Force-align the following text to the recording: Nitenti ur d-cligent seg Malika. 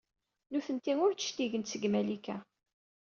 Nitenti 0.51 0.93
ur 1.05 1.11
d-cligent 1.13 1.69
seg 1.71 1.83
Malika. 1.93 2.37